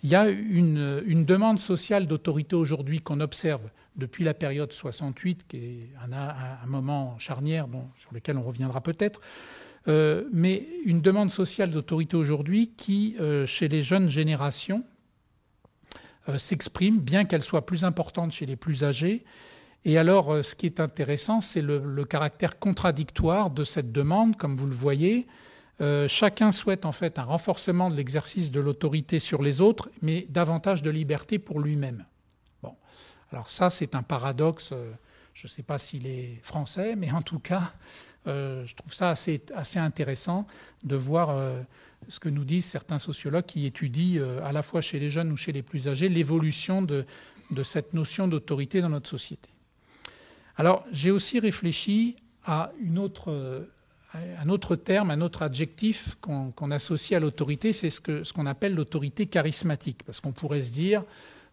il 0.03 0.09
y 0.09 0.15
a 0.15 0.27
une, 0.29 1.25
demande 1.25 1.59
sociale 1.59 2.07
d'autorité 2.07 2.55
aujourd'hui 2.55 3.01
qu'on 3.01 3.19
observe 3.19 3.61
depuis 3.95 4.23
la 4.23 4.33
période 4.33 4.71
68, 4.71 5.45
qui 5.47 5.57
est 5.57 5.89
un, 6.01 6.65
moment 6.67 7.17
charnière 7.19 7.67
sur 7.99 8.11
lequel 8.13 8.37
on 8.37 8.41
reviendra 8.41 8.81
peut-être, 8.81 9.21
euh, 9.87 10.23
mais 10.31 10.67
une 10.85 11.01
demande 11.01 11.29
sociale 11.29 11.69
d'autorité 11.69 12.15
aujourd'hui 12.15 12.71
qui, 12.75 13.15
euh, 13.19 13.45
chez 13.45 13.67
les 13.67 13.83
jeunes 13.83 14.09
générations, 14.09 14.83
euh, 16.29 16.39
s'exprime, 16.39 16.99
bien 16.99 17.25
qu'elle 17.25 17.43
soit 17.43 17.65
plus 17.65 17.83
importante 17.83 18.31
chez 18.31 18.45
les 18.45 18.55
plus 18.55 18.83
âgés. 18.83 19.23
Et 19.85 19.97
alors, 19.97 20.43
ce 20.45 20.55
qui 20.55 20.67
est 20.67 20.79
intéressant, 20.79 21.41
c'est 21.41 21.61
le 21.61 22.05
caractère 22.05 22.59
contradictoire 22.59 23.49
de 23.49 23.63
cette 23.63 23.91
demande, 23.91 24.37
comme 24.37 24.55
vous 24.55 24.67
le 24.67 24.75
voyez. 24.75 25.27
Euh, 25.81 26.07
chacun 26.07 26.51
souhaite 26.51 26.85
en 26.85 26.91
fait 26.91 27.17
un 27.17 27.23
renforcement 27.23 27.89
de 27.89 27.95
l'exercice 27.95 28.51
de 28.51 28.59
l'autorité 28.59 29.17
sur 29.17 29.41
les 29.41 29.61
autres, 29.61 29.89
mais 30.01 30.25
davantage 30.29 30.83
de 30.83 30.91
liberté 30.91 31.39
pour 31.39 31.59
lui-même. 31.59 32.05
Bon, 32.61 32.75
alors 33.31 33.49
ça 33.49 33.69
c'est 33.69 33.95
un 33.95 34.03
paradoxe. 34.03 34.69
Euh, 34.73 34.91
je 35.33 35.47
ne 35.47 35.49
sais 35.49 35.63
pas 35.63 35.77
s'il 35.77 36.05
est 36.05 36.39
français, 36.43 36.95
mais 36.95 37.11
en 37.11 37.21
tout 37.21 37.39
cas, 37.39 37.73
euh, 38.27 38.63
je 38.65 38.75
trouve 38.75 38.93
ça 38.93 39.09
assez, 39.09 39.41
intéressant 39.77 40.45
de 40.83 40.95
voir 40.95 41.39
ce 42.09 42.19
que 42.19 42.27
nous 42.27 42.43
disent 42.43 42.65
certains 42.65 42.99
sociologues 42.99 43.45
qui 43.45 43.65
étudient 43.65 44.21
à 44.43 44.51
la 44.51 44.61
fois 44.61 44.81
chez 44.81 44.99
les 44.99 45.09
jeunes 45.09 45.31
ou 45.31 45.37
chez 45.37 45.53
les 45.53 45.63
plus 45.63 45.87
âgés 45.87 46.09
l'évolution 46.09 46.81
de 46.81 47.05
cette 47.63 47.93
notion 47.93 48.27
d'autorité 48.27 48.81
dans 48.81 48.89
notre 48.89 49.09
société. 49.09 49.49
Alors 50.57 50.83
j'ai 50.91 51.11
aussi 51.11 51.39
réfléchi 51.39 52.17
à 52.43 52.71
une 52.81 52.99
autre 52.99 53.65
un 54.13 54.49
autre 54.49 54.75
terme, 54.75 55.11
un 55.11 55.21
autre 55.21 55.41
adjectif 55.41 56.15
qu'on 56.19 56.71
associe 56.71 57.15
à 57.15 57.19
l'autorité, 57.19 57.71
c'est 57.71 57.89
ce 57.89 58.33
qu'on 58.33 58.45
appelle 58.45 58.75
l'autorité 58.75 59.25
charismatique. 59.25 60.03
Parce 60.03 60.19
qu'on 60.19 60.33
pourrait 60.33 60.63
se 60.63 60.73
dire, 60.73 61.03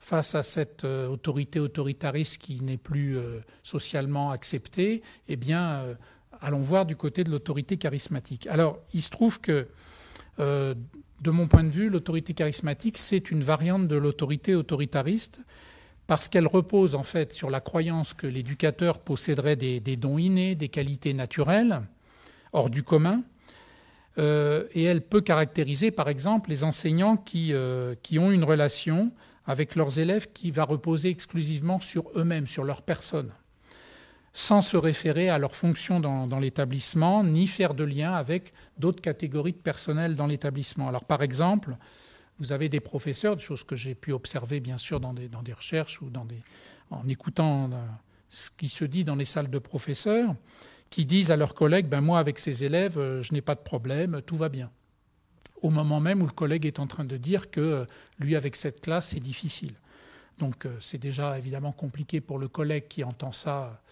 face 0.00 0.34
à 0.34 0.42
cette 0.42 0.84
euh, 0.84 1.08
autorité 1.08 1.60
autoritariste 1.60 2.40
qui 2.40 2.60
n'est 2.60 2.76
plus 2.76 3.16
euh, 3.16 3.40
socialement 3.62 4.30
acceptée, 4.30 5.02
eh 5.28 5.36
bien, 5.36 5.62
euh, 5.62 5.94
allons 6.40 6.60
voir 6.60 6.86
du 6.86 6.96
côté 6.96 7.24
de 7.24 7.30
l'autorité 7.30 7.76
charismatique. 7.76 8.46
Alors, 8.48 8.78
il 8.94 9.02
se 9.02 9.10
trouve 9.10 9.40
que, 9.40 9.68
de 10.38 11.30
mon 11.32 11.48
point 11.48 11.64
de 11.64 11.68
vue, 11.68 11.90
l'autorité 11.90 12.32
charismatique, 12.32 12.96
c'est 12.96 13.32
une 13.32 13.42
variante 13.42 13.88
de 13.88 13.96
l'autorité 13.96 14.54
autoritariste 14.54 15.40
parce 16.06 16.28
qu'elle 16.28 16.46
repose 16.46 16.94
en 16.94 17.02
fait 17.02 17.32
sur 17.32 17.50
la 17.50 17.60
croyance 17.60 18.14
que 18.14 18.28
l'éducateur 18.28 19.00
posséderait 19.00 19.56
des 19.56 19.96
dons 19.96 20.16
innés, 20.16 20.54
des 20.54 20.68
qualités 20.68 21.12
naturelles, 21.12 21.82
hors 22.52 22.70
du 22.70 22.82
commun. 22.82 23.22
Euh, 24.18 24.66
et 24.72 24.82
elle 24.82 25.02
peut 25.02 25.20
caractériser, 25.20 25.90
par 25.90 26.08
exemple, 26.08 26.50
les 26.50 26.64
enseignants 26.64 27.16
qui, 27.16 27.52
euh, 27.52 27.94
qui 28.02 28.18
ont 28.18 28.32
une 28.32 28.44
relation 28.44 29.12
avec 29.46 29.76
leurs 29.76 29.98
élèves 29.98 30.30
qui 30.32 30.50
va 30.50 30.64
reposer 30.64 31.08
exclusivement 31.08 31.80
sur 31.80 32.10
eux-mêmes, 32.16 32.46
sur 32.46 32.64
leur 32.64 32.82
personne. 32.82 33.32
sans 34.34 34.60
se 34.60 34.76
référer 34.76 35.30
à 35.30 35.38
leur 35.38 35.56
fonction 35.56 35.98
dans, 35.98 36.38
l'établissement, 36.38 37.24
ni 37.24 37.48
faire 37.48 37.74
de 37.74 37.82
lien 37.82 38.12
avec 38.12 38.52
d'autres 38.76 39.00
catégories 39.00 39.54
de 39.54 39.58
personnel 39.58 40.14
dans 40.14 40.28
l'établissement. 40.28 40.86
Alors 40.86 41.04
par 41.04 41.22
exemple, 41.22 41.76
vous 42.38 42.52
avez 42.52 42.68
des 42.68 42.78
professeurs, 42.78 43.34
des 43.34 43.42
choses 43.42 43.64
que 43.64 43.74
j'ai 43.74 43.96
pu 43.96 44.12
observer 44.12 44.60
bien 44.60 44.78
sûr 44.78 45.00
dans 45.00 45.12
des, 45.12 45.28
dans 45.28 45.42
des 45.42 45.54
recherches 45.54 46.00
ou 46.02 46.10
dans 46.10 46.24
des, 46.24 46.40
en 46.90 47.08
écoutant 47.08 47.64
euh, 47.72 47.76
ce 48.30 48.50
qui 48.50 48.68
se 48.68 48.84
dit 48.84 49.02
dans 49.02 49.16
les 49.16 49.24
salles 49.24 49.50
de 49.50 49.58
professeurs, 49.58 50.34
qui 50.90 51.04
disent 51.04 51.30
à 51.30 51.37
leurs 51.37 51.54
collègues, 51.54 51.87
ben 51.87 52.00
moi 52.00 52.18
avec 52.18 52.38
ces 52.38 52.64
élèves, 52.64 52.99
euh, 52.99 53.23
je 53.23 53.33
n'ai 53.33 53.40
pas 53.40 53.54
de 53.54 53.61
problème, 53.61 54.23
tout 54.25 54.37
va 54.37 54.49
bien. 54.49 54.71
Au 55.61 55.71
moment 55.71 56.00
même 56.00 56.23
où 56.23 56.26
le 56.26 56.33
collègue 56.33 56.66
est 56.66 56.78
en 56.78 56.87
train 56.87 57.04
de 57.04 57.16
dire 57.16 57.50
que 57.50 57.61
euh, 57.61 57.85
lui 58.18 58.37
avec 58.37 58.57
cette 58.57 58.80
classe, 58.80 59.09
c'est 59.09 59.21
difficile. 59.21 59.75
Donc 60.38 60.66
euh, 60.66 60.76
c'est 60.80 60.99
déjà 60.99 61.37
évidemment 61.37 61.73
compliqué 61.73 62.21
pour 62.21 62.38
le 62.38 62.49
collègue 62.49 62.87
qui 62.88 63.04
entend 63.04 63.33
ça, 63.33 63.83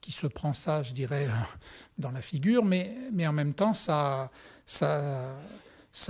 qui 0.00 0.12
se 0.12 0.26
prend 0.26 0.52
ça, 0.52 0.82
je 0.82 0.92
dirais, 0.92 1.28
dans 1.98 2.10
la 2.10 2.22
figure, 2.22 2.64
mais, 2.64 2.96
mais 3.12 3.26
en 3.26 3.32
même 3.32 3.54
temps, 3.54 3.74
ça, 3.74 4.30
ça, 4.66 5.36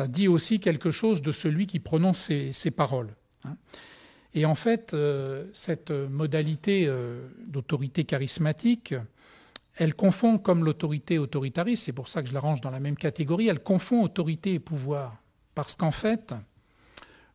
dit 0.09 0.29
aussi 0.29 0.61
quelque 0.61 0.91
chose 0.91 1.23
de 1.23 1.33
celui 1.33 1.67
qui 1.67 1.81
prononce 1.81 2.31
ces, 2.53 2.71
paroles. 2.71 3.15
Hein. 3.45 3.57
Et 4.33 4.45
en 4.45 4.55
fait, 4.55 4.97
cette 5.53 5.91
modalité 5.91 6.89
d'autorité 7.49 8.05
charismatique, 8.05 8.95
elle 9.81 9.95
confond, 9.95 10.37
comme 10.37 10.63
l'autorité 10.63 11.17
autoritariste, 11.17 11.85
c'est 11.85 11.95
pour 11.95 12.07
ça 12.07 12.23
que 12.23 12.29
je 12.29 12.35
la 12.35 12.41
range 12.41 12.61
dans 12.61 12.71
la 12.71 12.81
même 12.81 12.97
catégorie, 12.97 13.49
elle 13.49 13.63
confond 13.63 14.03
autorité 14.03 14.53
et 14.53 14.59
pouvoir. 14.59 15.17
Parce 15.55 15.75
qu'en 15.75 15.91
fait, 15.91 16.35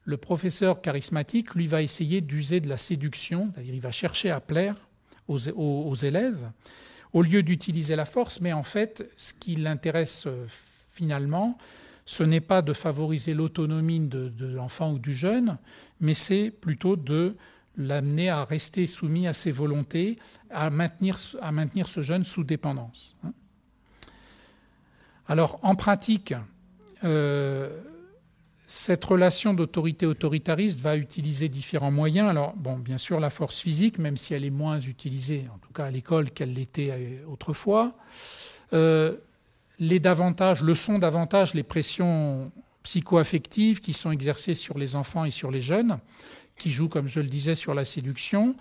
le 0.03 0.17
professeur 0.17 0.79
charismatique, 0.79 1.55
lui, 1.55 1.65
va 1.65 1.81
essayer 1.81 2.21
d'user 2.21 2.59
de 2.59 2.69
la 2.69 2.77
séduction, 2.77 3.49
c'est-à-dire 3.51 3.73
il 3.73 3.81
va 3.81 3.91
chercher 3.91 4.29
à 4.29 4.41
plaire 4.41 4.75
aux, 5.27 5.95
élèves, 5.95 6.51
au 7.13 7.23
lieu 7.23 7.41
d'utiliser 7.41 7.95
la 7.95 8.05
force, 8.05 8.39
mais 8.41 8.53
en 8.53 8.61
fait, 8.61 9.09
ce 9.17 9.33
qui 9.33 9.55
l'intéresse 9.55 10.25
euh, 10.27 10.45
finalement, 10.93 11.57
ce 12.05 12.21
n'est 12.21 12.41
pas 12.41 12.61
de 12.61 12.73
favoriser 12.73 13.33
l'autonomie 13.33 14.01
de 14.01 14.45
l'enfant 14.45 14.91
ou 14.91 14.99
du 14.99 15.15
jeune, 15.15 15.57
mais 15.99 16.13
c'est 16.13 16.51
plutôt 16.51 16.95
de 16.95 17.35
l'amener 17.77 18.29
à 18.29 18.45
rester 18.45 18.85
soumis 18.85 19.27
à 19.27 19.33
ses 19.33 19.51
volontés, 19.51 20.17
à 20.49 20.69
maintenir, 20.69 21.17
ce 21.17 22.01
jeune 22.01 22.23
sous 22.23 22.43
dépendance. 22.43 23.15
Hein. 23.23 23.33
Alors, 25.27 25.59
en 25.63 25.75
pratique, 25.75 26.33
euh, 27.03 27.81
cette 28.67 29.03
relation 29.03 29.53
d'autorité 29.53 30.05
autoritariste 30.05 30.79
va 30.79 30.97
utiliser 30.97 31.49
différents 31.49 31.91
moyens. 31.91 32.29
Alors, 32.29 32.55
bien 32.55 32.97
sûr, 32.97 33.19
la 33.19 33.29
force 33.29 33.59
physique, 33.59 33.99
même 33.99 34.17
si 34.17 34.33
elle 34.33 34.45
est 34.45 34.51
moins 34.51 34.79
utilisée, 34.79 35.45
en 35.53 35.57
tout 35.59 35.73
cas 35.73 35.85
à 35.85 35.91
l'école, 35.91 36.31
qu'elle 36.31 36.53
l'était 36.53 36.91
euh, 36.91 37.25
autrefois. 37.27 37.93
Euh, 38.73 39.15
les 39.79 39.99
davantage, 39.99 40.61
le 40.61 40.73
sont 40.73 40.99
davantage 40.99 41.53
les 41.53 41.63
pressions 41.63 42.51
psycho-affectives 42.83 43.81
qui 43.81 43.93
sont 43.93 44.11
exercées 44.11 44.55
sur 44.55 44.77
les 44.77 44.95
enfants 44.95 45.25
et 45.25 45.31
sur 45.31 45.51
les 45.51 45.61
jeunes, 45.61 45.97
qui 46.57 46.71
joue, 46.71 46.89
comme 46.89 47.07
je 47.07 47.19
le 47.19 47.27
disais, 47.27 47.55
sur 47.55 47.73
la 47.73 47.85
séduction, 47.85 48.55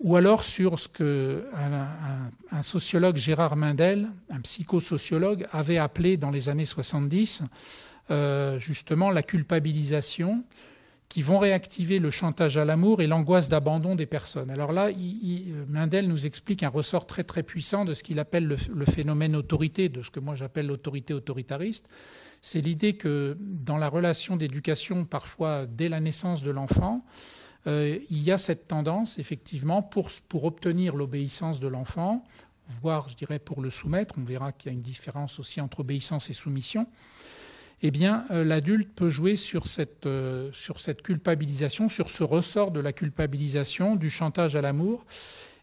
ou 0.00 0.16
alors 0.16 0.44
sur 0.44 0.78
ce 0.78 0.88
que 0.88 1.44
un, 2.52 2.62
sociologue, 2.62 3.16
Gérard 3.16 3.56
Mendel, 3.56 4.08
un 4.30 4.40
psychosociologue, 4.40 5.46
avait 5.50 5.78
appelé 5.78 6.16
dans 6.16 6.30
les 6.30 6.48
années 6.48 6.64
70 6.64 7.42
euh, 8.10 8.58
justement 8.60 9.10
la 9.10 9.22
culpabilisation, 9.22 10.44
qui 11.08 11.22
vont 11.22 11.38
réactiver 11.38 11.98
le 11.98 12.10
chantage 12.10 12.58
à 12.58 12.66
l'amour 12.66 13.00
et 13.00 13.06
l'angoisse 13.06 13.48
d'abandon 13.48 13.94
des 13.94 14.04
personnes. 14.04 14.50
Alors 14.50 14.72
là, 14.72 14.90
Mendel 15.66 16.06
nous 16.06 16.26
explique 16.26 16.62
un 16.62 16.68
ressort 16.68 17.06
très 17.06 17.24
très 17.24 17.42
puissant 17.42 17.86
de 17.86 17.94
ce 17.94 18.02
qu'il 18.02 18.18
appelle 18.18 18.46
le 18.46 18.84
phénomène 18.84 19.34
autorité, 19.34 19.88
de 19.88 20.02
ce 20.02 20.10
que 20.10 20.20
moi 20.20 20.34
j'appelle 20.34 20.66
l'autorité 20.66 21.14
autoritariste, 21.14 21.88
c'est 22.42 22.60
l'idée 22.60 22.94
que 22.94 23.36
dans 23.40 23.76
la 23.76 23.88
relation 23.88 24.36
d'éducation, 24.36 25.04
parfois 25.04 25.66
dès 25.66 25.88
la 25.88 26.00
naissance 26.00 26.42
de 26.42 26.50
l'enfant, 26.50 27.04
euh, 27.66 27.98
il 28.10 28.22
y 28.22 28.30
a 28.30 28.38
cette 28.38 28.68
tendance, 28.68 29.18
effectivement, 29.18 29.82
pour, 29.82 30.10
obtenir 30.44 30.96
l'obéissance 30.96 31.60
de 31.60 31.68
l'enfant, 31.68 32.24
voire, 32.68 33.08
je 33.08 33.16
dirais, 33.16 33.38
pour 33.38 33.60
le 33.60 33.70
soumettre, 33.70 34.14
on 34.18 34.24
verra 34.24 34.52
qu'il 34.52 34.70
y 34.70 34.74
a 34.74 34.74
une 34.74 34.82
différence 34.82 35.38
aussi 35.38 35.60
entre 35.60 35.80
obéissance 35.80 36.30
et 36.30 36.32
soumission, 36.32 36.86
eh 37.82 37.90
bien, 37.90 38.24
euh, 38.30 38.44
l'adulte 38.44 38.92
peut 38.94 39.10
jouer 39.10 39.34
euh, 40.06 40.50
sur 40.52 40.80
cette 40.80 41.02
culpabilisation, 41.02 41.88
sur 41.88 42.10
ce 42.10 42.24
ressort 42.24 42.70
de 42.70 42.80
la 42.80 42.92
culpabilisation, 42.92 43.96
du 43.96 44.10
chantage 44.10 44.56
à 44.56 44.62
l'amour. 44.62 45.04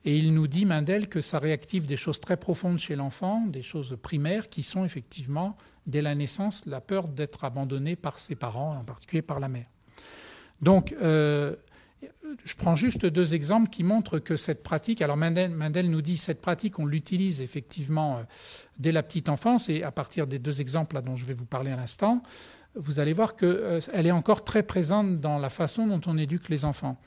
Et 0.05 0.17
il 0.17 0.33
nous 0.33 0.47
dit, 0.47 0.65
Mendel, 0.65 1.09
que 1.09 1.19
ça 1.19 1.39
réactive 1.39 1.87
des 1.87 1.97
choses 1.97 2.19
très 2.19 2.37
profondes 2.37 2.77
chez 2.77 2.95
l'enfant, 2.95 3.41
des 3.47 3.63
choses 3.63 3.97
primaires 4.01 4.49
qui 4.49 4.61
sont 4.61 4.85
effectivement 4.85 5.57
dès 5.87 6.01
la 6.01 6.13
naissance, 6.13 6.65
la 6.67 6.79
peur 6.79 7.07
d'être 7.07 7.43
abandonné 7.43 7.95
par 7.95 8.19
ses 8.19 8.35
parents, 8.35 8.77
en 8.77 8.83
particulier 8.83 9.23
par 9.23 9.39
la 9.39 9.47
mère. 9.47 9.65
Donc, 10.61 10.95
euh, 11.01 11.55
je 12.43 12.55
prends 12.55 12.75
juste 12.75 13.05
deux 13.05 13.33
exemples 13.33 13.69
qui 13.69 13.83
montrent 13.83 14.19
que 14.19 14.35
cette 14.35 14.63
pratique, 14.63 15.01
alors 15.01 15.17
Mendel, 15.17 15.89
nous 15.89 16.01
dit 16.01 16.17
cette 16.17 16.41
pratique, 16.41 16.79
on 16.79 16.85
l'utilise 16.85 17.41
effectivement 17.41 18.17
euh, 18.17 18.23
dès 18.77 18.91
la 18.91 19.03
petite 19.03 19.29
enfance, 19.29 19.69
et 19.69 19.83
à 19.83 19.91
partir 19.91 20.27
des 20.27 20.39
deux 20.39 20.61
exemples 20.61 21.01
dont 21.01 21.15
je 21.15 21.25
vais 21.25 21.33
vous 21.33 21.45
parler 21.45 21.71
à 21.71 21.75
l'instant, 21.75 22.21
vous 22.75 22.99
allez 22.99 23.13
voir 23.13 23.35
qu'elle 23.35 23.49
euh, 23.49 23.79
est 24.03 24.11
encore 24.11 24.43
très 24.43 24.63
présente 24.63 25.17
dans 25.17 25.39
la 25.39 25.49
façon 25.49 25.87
dont 25.87 26.01
on 26.05 26.17
éduque 26.17 26.49
les 26.49 26.65
enfants. 26.65 26.97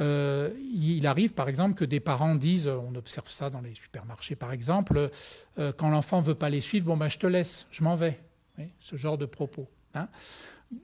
Euh, 0.00 0.50
il 0.72 1.06
arrive 1.06 1.34
par 1.34 1.48
exemple 1.48 1.74
que 1.74 1.84
des 1.84 2.00
parents 2.00 2.34
disent, 2.34 2.68
on 2.68 2.94
observe 2.94 3.28
ça 3.28 3.50
dans 3.50 3.60
les 3.60 3.74
supermarchés 3.74 4.36
par 4.36 4.52
exemple, 4.52 5.10
euh, 5.58 5.72
quand 5.76 5.90
l'enfant 5.90 6.20
ne 6.20 6.26
veut 6.26 6.34
pas 6.34 6.50
les 6.50 6.60
suivre, 6.60 6.86
bon 6.86 6.96
ben 6.96 7.08
je 7.08 7.18
te 7.18 7.26
laisse, 7.26 7.66
je 7.70 7.82
m'en 7.82 7.96
vais. 7.96 8.20
ce 8.78 8.96
genre 8.96 9.18
de 9.18 9.26
propos. 9.26 9.68
Hein. 9.94 10.08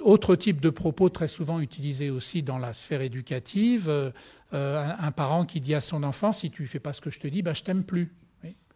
Autre 0.01 0.35
type 0.35 0.61
de 0.61 0.71
propos 0.71 1.11
très 1.11 1.29
souvent 1.29 1.61
utilisé 1.61 2.11
aussi 2.11 2.43
dans 2.43 2.59
la 2.59 2.73
sphère 2.73 3.03
éducative, 3.03 3.89
euh, 3.89 4.11
un, 4.53 5.13
parent 5.13 5.45
qui 5.45 5.61
dit 5.61 5.75
à 5.75 5.81
son 5.81 6.03
enfant, 6.03 6.33
si 6.33 6.51
tu 6.51 6.63
ne 6.63 6.67
fais 6.67 6.81
pas 6.81 6.93
ce 6.93 7.01
que 7.01 7.11
je 7.11 7.21
te 7.21 7.29
dis, 7.29 7.43
ben, 7.43 7.55
je 7.55 7.63
t'aime 7.63 7.85
plus. 7.85 8.15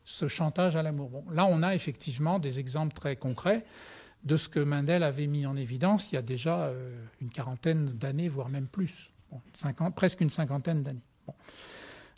Ce 0.05 0.27
chantage 0.27 0.75
à 0.75 0.83
l'amour. 0.83 1.23
Là, 1.31 1.45
on 1.45 1.63
a 1.63 1.75
effectivement 1.75 2.39
des 2.39 2.59
exemples 2.59 2.95
très 2.95 3.15
concrets 3.15 3.63
de 4.25 4.39
ce 4.39 4.49
que 4.49 4.59
Mendel 4.59 5.03
avait 5.03 5.27
mis 5.27 5.45
en 5.45 5.55
évidence 5.55 6.11
il 6.11 6.15
y 6.15 6.19
a 6.19 6.23
déjà 6.23 6.73
une 7.21 7.29
quarantaine 7.29 7.91
d'années, 7.91 8.31
voire 8.31 8.49
même 8.49 8.69
plus 8.69 9.11
presque 9.95 10.21
une 10.21 10.31
cinquantaine 10.31 10.83
d'années. 10.83 11.05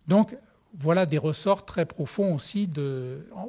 Donc, 0.06 0.36
voilà 0.78 1.04
des 1.04 1.18
ressorts 1.18 1.64
très 1.64 1.84
profonds 1.84 2.34
aussi 2.34 2.68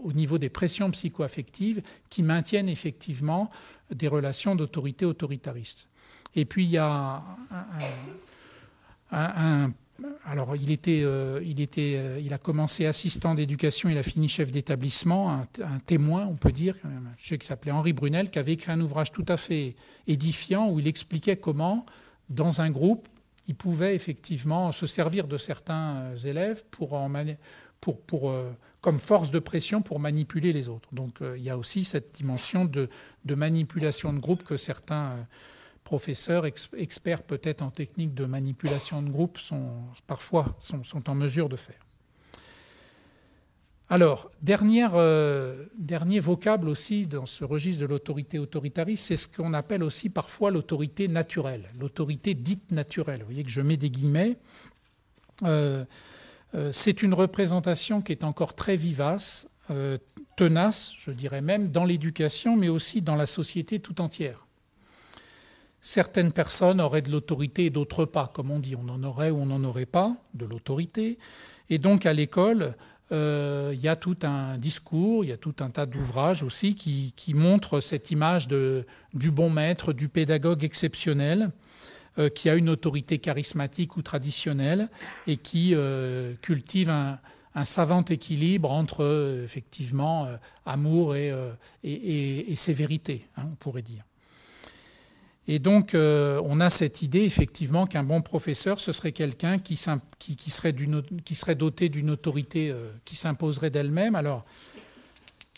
au 0.04 0.12
niveau 0.14 0.38
des 0.38 0.50
pressions 0.50 0.90
psychoaffectives 0.92 1.82
qui 2.10 2.24
maintiennent 2.24 2.70
effectivement 2.70 3.52
des 3.92 4.08
relations 4.08 4.56
d'autorité 4.56 5.06
autoritariste. 5.06 5.88
Et 6.36 6.46
puis 6.46 6.64
il 6.64 6.72
y 6.72 6.78
a 6.78 7.22
un, 9.12 9.72
alors 10.26 10.54
euh, 10.54 10.58
euh, 10.88 12.22
il 12.24 12.34
a 12.34 12.38
commencé 12.38 12.86
assistant 12.86 13.36
d'éducation, 13.36 13.90
il 13.90 13.98
a 13.98 14.04
fini 14.04 14.28
chef 14.28 14.52
d'établissement, 14.52 15.32
un, 15.32 15.48
un, 15.64 15.80
témoin, 15.86 16.26
on 16.26 16.36
peut 16.36 16.52
dire, 16.52 16.76
un 16.84 17.12
monsieur 17.12 17.38
qui 17.38 17.46
s'appelait 17.46 17.72
Henri 17.72 17.94
Brunel, 17.94 18.32
qui 18.32 18.40
avait 18.40 18.54
écrit 18.54 18.72
un 18.72 18.82
ouvrage 18.82 19.12
tout 19.12 19.26
à 19.28 19.38
fait 19.38 19.76
édifiant 20.08 20.70
où 20.70 20.80
il 20.80 20.88
expliquait 20.88 21.38
comment, 21.38 21.86
dans 22.30 22.62
un 22.62 22.70
groupe, 22.70 23.08
il 23.52 23.56
pouvait 23.56 23.96
effectivement 23.96 24.72
se 24.72 24.86
servir 24.86 25.28
de 25.28 25.38
certains 25.38 25.96
euh, 25.98 26.16
élèves 26.16 26.64
pour 26.72 26.98
euh, 26.98 28.52
comme 28.80 28.98
force 28.98 29.30
de 29.30 29.40
pression 29.40 29.82
pour 29.82 30.00
manipuler 30.00 30.54
les 30.54 30.70
autres. 30.70 30.88
Donc 30.94 31.22
euh, 31.22 31.38
il 31.38 31.44
y 31.44 31.50
a 31.50 31.58
aussi 31.58 31.84
cette 31.84 32.16
dimension 32.16 32.64
de, 32.64 32.88
manipulation 33.28 34.14
de 34.14 34.20
groupe 34.20 34.44
que 34.44 34.56
certains 34.56 35.28
professeurs, 35.84 36.46
experts 36.46 37.24
peut-être 37.24 37.62
en 37.62 37.72
technique 37.72 38.14
de 38.14 38.24
manipulation 38.24 39.02
de 39.02 39.10
groupe, 39.10 39.38
sont, 39.38 39.74
parfois 40.08 40.56
sont 40.60 41.10
en 41.10 41.16
mesure 41.16 41.50
de 41.50 41.58
faire. 41.58 41.86
Alors, 43.92 44.32
euh, 44.48 45.66
dernier 45.78 46.22
vocable 46.22 46.70
aussi 46.70 47.08
dans 47.08 47.26
ce 47.26 47.44
registre 47.44 47.82
de 47.82 47.88
l'autorité 47.88 48.40
autoritariste, 48.40 49.04
c'est 49.04 49.18
ce 49.18 49.28
qu'on 49.28 49.54
appelle 49.54 49.84
aussi 49.84 50.10
parfois 50.10 50.50
l'autorité 50.50 51.10
naturelle, 51.10 51.70
l'autorité 51.78 52.34
dite 52.34 52.72
naturelle. 52.72 53.20
Vous 53.20 53.26
voyez 53.26 53.44
que 53.44 53.50
je 53.50 53.60
mets 53.60 53.76
des 53.76 53.90
guillemets. 53.90 54.38
Euh, 55.44 55.84
euh, 56.56 56.72
c'est 56.72 57.04
une 57.04 57.14
représentation 57.14 58.02
qui 58.02 58.14
est 58.14 58.24
encore 58.24 58.56
très 58.56 58.78
vivace, 58.78 59.50
tenace, 60.38 60.94
je 60.98 61.12
dirais 61.12 61.42
même, 61.42 61.70
dans 61.72 61.84
l'éducation, 61.84 62.56
mais 62.56 62.70
aussi 62.70 63.02
dans 63.02 63.16
la 63.16 63.26
société 63.26 63.80
tout 63.80 64.02
entière. 64.02 64.48
Certaines 65.82 66.32
personnes 66.32 66.80
auraient 66.80 67.02
de 67.02 67.12
l'autorité 67.12 67.66
et 67.66 67.70
d'autres 67.70 68.06
pas, 68.06 68.32
comme 68.34 68.52
on 68.52 68.60
dit, 68.60 68.76
on 68.76 68.88
en 68.88 69.04
aurait 69.04 69.32
ou 69.32 69.38
on 69.38 69.46
n'en 69.48 69.64
aurait 69.66 69.86
pas 69.86 70.16
de 70.34 70.46
l'autorité. 70.46 71.18
Et 71.70 71.78
donc 71.78 72.06
à 72.06 72.12
l'école, 72.12 72.76
il 73.12 73.80
y 73.80 73.88
a 73.88 73.96
tout 73.96 74.18
un 74.24 74.58
discours, 74.58 75.24
il 75.24 75.30
y 75.30 75.34
a 75.34 75.38
tout 75.38 75.56
un 75.60 75.70
tas 75.70 75.86
d'ouvrages 75.86 76.44
aussi 76.44 76.76
qui, 76.76 77.34
montrent 77.34 77.80
cette 77.80 78.12
image 78.12 78.48
de, 78.48 78.86
du 79.14 79.32
bon 79.32 79.50
maître, 79.50 79.94
du 79.94 80.08
pédagogue 80.08 80.64
exceptionnel, 80.64 81.52
euh, 82.20 82.30
qui 82.30 82.50
a 82.50 82.56
une 82.56 82.70
autorité 82.70 83.20
charismatique 83.20 83.98
ou 83.98 84.02
traditionnelle 84.02 84.90
et 85.28 85.38
qui 85.38 85.72
euh, 85.74 86.34
cultive 86.42 86.90
un, 86.90 87.20
savant 87.66 88.04
équilibre 88.06 88.72
entre 88.72 89.42
effectivement 89.44 90.28
amour 90.66 91.18
et, 91.18 91.34
et, 91.84 92.56
sévérité, 92.56 93.28
hein, 93.36 93.44
on 93.52 93.56
pourrait 93.56 93.82
dire. 93.82 94.06
Et 95.54 95.60
donc, 95.60 95.92
on 95.94 96.60
a 96.62 96.70
cette 96.70 97.02
idée, 97.02 97.24
effectivement, 97.24 97.86
qu'un 97.86 98.04
bon 98.04 98.22
professeur, 98.22 98.80
ce 98.80 98.94
serait 98.94 99.12
quelqu'un 99.12 99.60
qui, 99.60 99.76
serait 99.76 100.72
doté 101.56 101.90
d'une 101.90 102.10
autorité 102.10 102.74
qui 103.04 103.18
s'imposerait 103.18 103.70
d'elle-même. 103.70 104.16
Alors, 104.16 104.46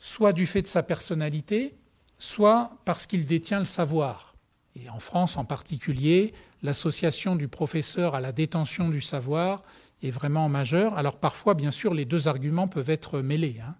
soit 0.01 0.33
du 0.33 0.47
fait 0.47 0.63
de 0.63 0.67
sa 0.67 0.81
personnalité, 0.81 1.75
soit 2.17 2.71
parce 2.85 3.05
qu'il 3.05 3.25
détient 3.25 3.59
le 3.59 3.65
savoir. 3.65 4.33
Et 4.75 4.89
en 4.89 4.99
France 4.99 5.37
en 5.37 5.45
particulier, 5.45 6.33
l'association 6.63 7.35
du 7.35 7.47
professeur 7.47 8.15
à 8.15 8.19
la 8.19 8.31
détention 8.31 8.89
du 8.89 8.99
savoir 8.99 9.63
est 10.01 10.09
vraiment 10.09 10.49
majeure. 10.49 10.97
Alors 10.97 11.17
parfois, 11.17 11.53
bien 11.53 11.71
sûr, 11.71 11.93
les 11.93 12.05
deux 12.05 12.27
arguments 12.27 12.67
peuvent 12.67 12.89
être 12.89 13.19
mêlés. 13.19 13.61
Hein. 13.63 13.75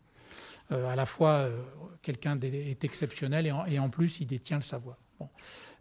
Euh, 0.72 0.88
à 0.88 0.96
la 0.96 1.06
fois, 1.06 1.32
euh, 1.32 1.62
quelqu'un 2.02 2.40
est 2.42 2.84
exceptionnel 2.84 3.54
et 3.68 3.80
en, 3.80 3.90
plus, 3.90 4.20
il 4.20 4.28
détient 4.28 4.58
le 4.58 4.64
savoir. 4.64 4.98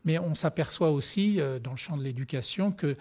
Mais 0.04 0.18
on 0.18 0.34
s'aperçoit 0.34 0.90
aussi, 0.90 1.40
euh, 1.40 1.58
dans 1.60 1.72
le 1.72 1.76
champ 1.76 1.96
de 1.96 2.02
l'éducation, 2.02 2.72
que 2.72 2.96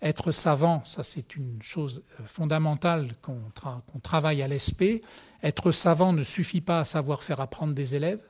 être 0.00 0.30
savant, 0.30 0.84
ça 0.84 1.02
c'est 1.02 1.34
une 1.34 1.60
chose 1.60 2.02
fondamentale 2.26 3.12
qu'on 3.22 3.98
travaille 4.02 4.42
à 4.42 4.48
l'ESP. 4.48 5.02
Être 5.42 5.72
savant 5.72 6.12
ne 6.12 6.22
suffit 6.22 6.60
pas 6.60 6.80
à 6.80 6.84
savoir 6.84 7.22
faire 7.22 7.40
apprendre 7.40 7.74
des 7.74 7.94
élèves. 7.94 8.22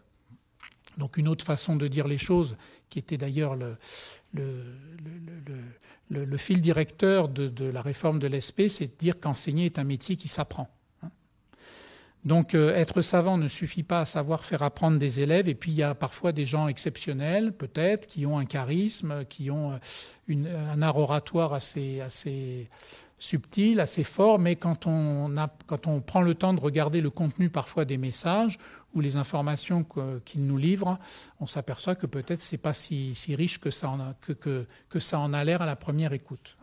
Donc 0.97 1.17
une 1.17 1.29
autre 1.29 1.45
façon 1.45 1.77
de 1.77 1.89
dire 1.89 2.09
les 2.09 2.19
choses, 2.19 2.57
qui 2.89 2.99
était 2.99 3.17
d'ailleurs 3.17 3.57
le, 3.57 3.77
le, 6.11 6.37
fil 6.37 6.61
directeur 6.61 7.29
de, 7.29 7.65
la 7.65 7.83
réforme 7.83 8.19
de 8.19 8.27
l'ESP, 8.27 8.69
c'est 8.69 8.87
de 8.87 8.99
dire 8.99 9.19
qu'enseigner 9.21 9.67
est 9.67 9.79
un 9.79 9.85
métier 9.85 10.17
qui 10.17 10.29
s'apprend. 10.29 10.69
Donc 12.25 12.55
euh, 12.55 12.75
être 12.75 13.03
savant 13.03 13.37
ne 13.37 13.49
suffit 13.49 13.83
pas 13.83 14.01
à 14.01 14.05
savoir 14.05 14.45
faire 14.45 14.63
apprendre 14.63 14.99
des 14.99 15.21
élèves, 15.21 15.49
et 15.49 15.55
puis 15.55 15.73
il 15.73 15.77
y 15.77 15.83
a 15.83 15.95
parfois 15.95 16.33
des 16.33 16.47
gens 16.47 16.69
exceptionnels, 16.69 17.53
peut-être, 17.53 18.07
qui 18.07 18.25
ont 18.25 18.39
un 18.39 18.47
charisme, 18.47 19.25
qui 19.27 19.51
ont 19.51 19.79
euh, 20.31 20.73
un 20.73 20.83
art 20.83 20.97
oratoire 20.97 21.53
assez, 21.53 22.01
subtil, 23.19 23.79
assez 23.79 24.05
fort, 24.05 24.39
mais 24.39 24.57
quand 24.57 24.87
on, 24.87 25.31
prend 26.07 26.23
le 26.23 26.35
temps 26.35 26.55
de 26.55 26.61
regarder 26.61 27.03
le 27.03 27.11
contenu 27.11 27.51
parfois 27.51 27.85
des 27.85 27.99
messages 27.99 28.59
ou 28.95 29.01
les 29.01 29.17
informations 29.17 29.85
qu'ils 30.25 30.47
nous 30.47 30.57
livrent, 30.57 30.99
on 31.41 31.47
s'aperçoit 31.47 31.95
que 31.95 32.07
peut-être 32.07 32.43
c'est 32.43 32.63
pas 32.63 32.73
si, 32.73 33.15
riche 33.31 33.61
que 33.61 33.71
ça 33.71 33.89
en 33.91 35.33
a 35.33 35.45
l'air 35.45 35.63
à 35.63 35.67
la 35.67 35.77
première 35.77 36.13
écoute. 36.13 36.57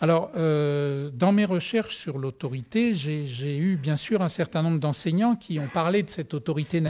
Alors, 0.00 0.30
euh, 0.36 1.10
dans 1.14 1.32
mes 1.32 1.44
recherches 1.44 1.96
sur 1.96 2.18
l'autorité, 2.18 2.94
j'ai 2.94 3.56
eu 3.56 3.76
bien 3.76 3.96
sûr 3.96 4.22
un 4.22 4.28
certain 4.28 4.62
nombre 4.62 4.80
d'enseignants 4.80 5.36
qui 5.36 5.60
ont 5.60 5.68
parlé 5.72 6.02
de 6.02 6.10
cette 6.10 6.34
autorité 6.34 6.80